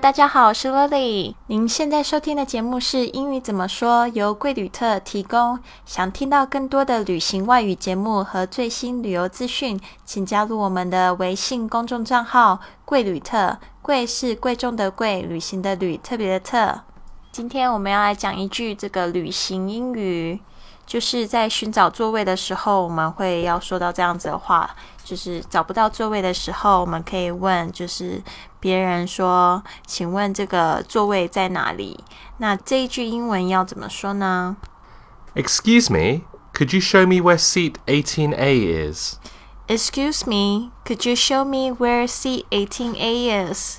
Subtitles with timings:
[0.00, 1.34] 大家好，我是 Lily。
[1.48, 5.58] 您现在收听的节目是《英语怎么说》，由贵旅特提供。
[5.84, 13.58] 想听到更多的旅行外语节目和最新旅游资讯，请加入我们的微信公众账号“贵旅特”。
[13.82, 16.80] 贵是贵重的贵，旅行的旅，特别的特。
[17.30, 20.40] 今天我们要来讲一句这个旅行英语。
[20.90, 24.68] 就是在寻找座位的时候，我们会要说到这样子的话，
[25.04, 28.20] 就是找不到座位的时候，我们可以问，就是
[28.58, 32.02] 别人说：“请问这个座位在哪里？”
[32.38, 34.56] 那这一句英文要怎么说呢
[35.36, 39.14] ？Excuse me, could you show me where seat eighteen A is?
[39.68, 43.76] Excuse me, could you show me where seat eighteen A is?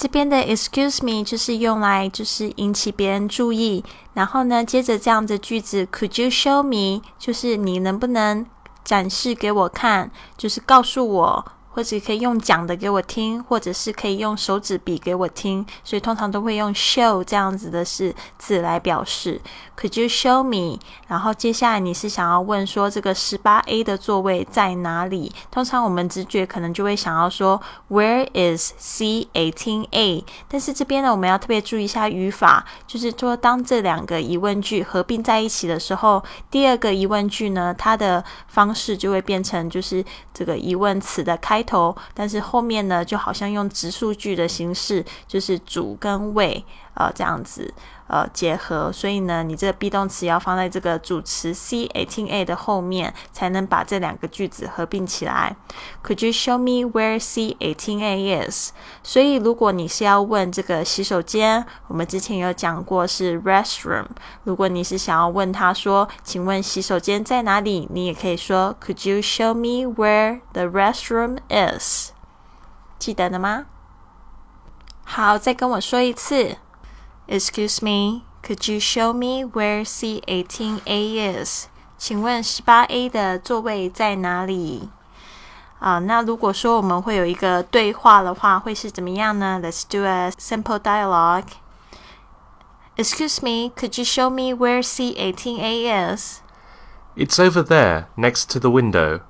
[0.00, 3.84] 这边的 excuse me 就是用来就是引起别人注意，
[4.14, 7.02] 然后呢，接着这样的句子，Could you show me？
[7.18, 8.46] 就是你能不能
[8.82, 11.52] 展示给我看，就是告诉我。
[11.72, 19.40] 或者可以用讲的给我听，或者是可以用手指比给我听，所以通常都会用 show 这样子的是字来表示。
[19.78, 20.78] Could you show me？
[21.06, 25.32] 然后接下来你是想要问说这个十八 A 的座位在哪里？
[25.50, 30.24] 通常我们直觉可能就会想要说 Where is C eighteen A？
[30.48, 40.04] 但是这边呢，我们要特别注意一下语法，就是说当这两个疑问句合并在一起的时候，第二个疑问句呢，它的方式就会变成就是
[40.34, 41.59] 这个疑问词的开。
[41.60, 47.72] 开头，但是后面呢，就好像用直述句的形式，就是主跟谓，呃，这样子，
[48.10, 48.90] 呃，结合。
[48.90, 55.54] 所以呢，你这个 be 动词要放在这个主词 C eighteen A 的后面，才能把这两个句子合并起来。
[56.02, 58.72] Could you show me where C eighteen A is？
[59.04, 64.06] 所以，如果你是要问这个洗手间，我们之前有讲过是 restroom。
[64.42, 67.86] 如果你是想要问他说，请问洗手间在哪里？
[67.92, 72.10] 你也可以说 Could you show me where the restroom is？
[72.98, 73.66] 记得了吗？
[75.04, 76.56] 好，再跟我说一次。
[77.29, 81.67] Excuse me, could you show me where C eighteen A is？
[81.97, 84.89] 请问十八 A 的座位在哪里？
[85.79, 89.59] 啊，那如果说我们会有一个对话的话，会是怎么样呢？
[89.63, 91.47] Let's do a simple dialogue.
[92.95, 96.41] Excuse me, could you show me where C eighteen A is?
[97.15, 99.21] It's over there, next to the window.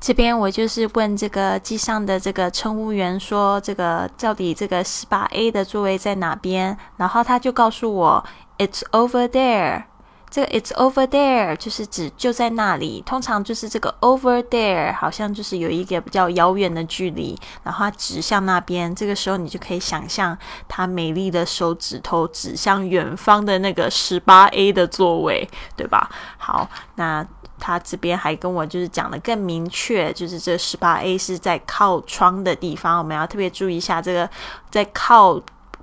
[0.00, 6.74] 这边我就是问这个机上的这个乘务员说，这个到底这个十八 A 的座位在哪边？
[6.96, 8.24] 然后他就告诉我
[8.56, 9.89] ，It's over there。
[10.30, 18.94] 这个 It's over there 就是指就在那里，通常就是这个 over there 好像就是有一个比较遥远的距离，然后它指向那边。
[18.94, 26.08] 这个时候你就可以想象它美丽的手指头指向远方的那个十八 A 的座位，对吧？
[26.38, 27.26] 好，那
[27.58, 34.30] 他这边还跟我就是讲的更明确，就是这十八 A 是在靠窗的地方，我们要特别注意一下这个
[34.70, 35.40] 在靠。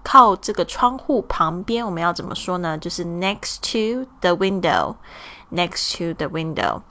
[0.09, 2.77] 靠这个窗户旁边，我们要怎么说呢？
[2.77, 6.81] 就是 next to the window，next to the window。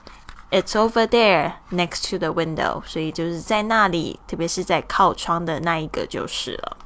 [0.51, 6.77] It's over there next to the window，所以就是在那里，特别是在靠窗的那一个就是了。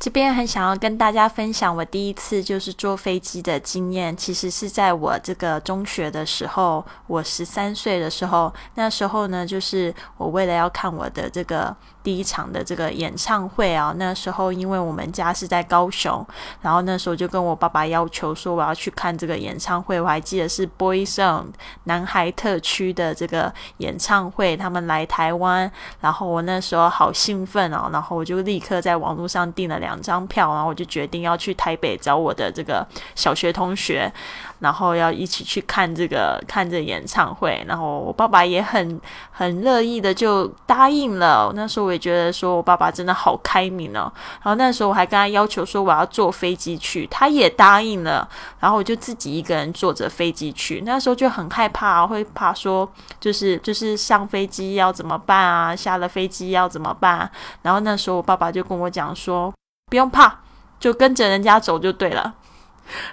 [0.00, 11.76] 这边很想要跟大家分享我第一次就是坐飞机的经验，其实是在我这个中学的时候，我十三岁的时候，那时候呢，就是我为了要看我的这个。
[12.04, 16.24] 第一场的这个演唱会啊，那时候因为我们家是在高雄，
[16.60, 19.98] 然后那时候就跟我爸爸要求说我要去看这个演唱会。
[19.98, 21.46] 我还记得是 Boyzone
[21.84, 25.70] 男孩特区的这个演唱会，他们来台湾，
[26.00, 34.12] 然后我那时候好兴奋哦，然后我就立刻在网络上订了两张票，然后我就决定要去台北找我的这个小学同学。
[34.60, 38.98] 然后要一起去看这个看这演唱会，然后我爸爸也很
[39.30, 41.52] 很乐意的就答应了。
[41.54, 44.12] 那时候我也觉得说我爸爸真的好开明哦。
[44.42, 48.28] 然后那时候我还跟他要求说我要坐飞机去，他也答应了。
[48.60, 50.82] 然后我就自己一个人坐着飞机去。
[50.84, 52.86] 那时候就很害怕，会怕说
[53.18, 55.74] 就是就是上飞机要怎么办啊？
[55.74, 57.30] 下了飞机要怎么办？
[57.62, 59.52] 然后那时候我爸爸就跟我讲说
[59.86, 60.40] 不用怕，
[60.78, 62.34] 就跟着人家走就对了。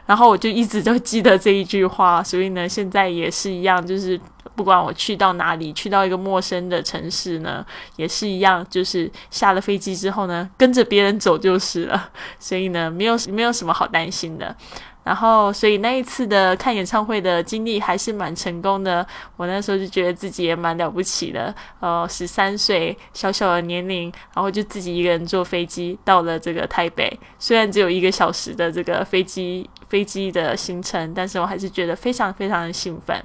[0.06, 4.20] 然后我就一直都记得这一句话，所以呢，现在也是一样，就是
[4.62, 7.66] 不管我去到哪里，去到一个陌生的城市呢，
[7.96, 12.12] 也是一样，就是下了飞机之后呢，跟着别人走就是了。
[12.38, 14.56] 所以呢，没有没有什么好担心的。
[15.04, 19.04] 然后，所以那一次的看演唱会的经历还是蛮成功的。
[19.36, 27.20] 我那时候就觉得自己也蛮了不起的，呃，十三岁小小的年龄，然后就自己一个人坐飞机到了这个台北。
[27.40, 33.20] 虽然只有一个小时的这个飞机飞机的行程，但是我还是觉得非常非常的兴奋。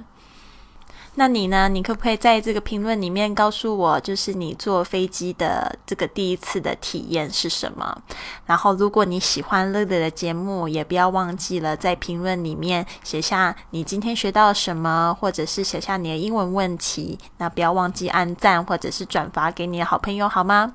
[1.19, 1.67] 那你呢？
[1.67, 8.03] 你可不可以在这个评论里面告诉我，就是你坐飞机的这个第一次的体验是什么？
[8.45, 17.17] 然后，如果你喜欢乐乐的节目，也不要忘记了在评论里面写下你今天学到什么，或者是写下你的英文问题。
[17.39, 20.71] 那不要忘记按赞或者是转发给你的好朋友，好吗？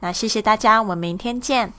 [0.00, 1.72] 那谢谢大家，我们明天见。